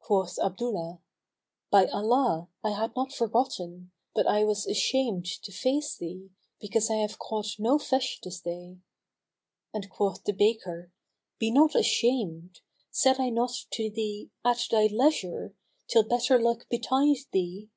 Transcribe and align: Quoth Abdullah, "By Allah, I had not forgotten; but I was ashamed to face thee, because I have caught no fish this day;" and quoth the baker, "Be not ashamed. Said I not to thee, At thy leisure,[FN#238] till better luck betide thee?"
Quoth 0.00 0.38
Abdullah, 0.38 1.02
"By 1.70 1.84
Allah, 1.88 2.48
I 2.64 2.70
had 2.70 2.96
not 2.96 3.12
forgotten; 3.12 3.92
but 4.14 4.26
I 4.26 4.44
was 4.44 4.66
ashamed 4.66 5.26
to 5.26 5.52
face 5.52 5.94
thee, 5.94 6.30
because 6.58 6.88
I 6.88 6.94
have 6.96 7.18
caught 7.18 7.56
no 7.58 7.78
fish 7.78 8.18
this 8.22 8.40
day;" 8.40 8.78
and 9.74 9.90
quoth 9.90 10.24
the 10.24 10.32
baker, 10.32 10.90
"Be 11.38 11.50
not 11.50 11.74
ashamed. 11.74 12.60
Said 12.90 13.20
I 13.20 13.28
not 13.28 13.52
to 13.72 13.90
thee, 13.90 14.30
At 14.42 14.68
thy 14.70 14.86
leisure,[FN#238] 14.86 15.54
till 15.86 16.02
better 16.04 16.40
luck 16.40 16.66
betide 16.70 17.18
thee?" 17.30 17.68